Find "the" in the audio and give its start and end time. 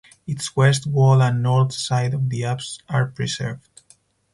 2.31-2.43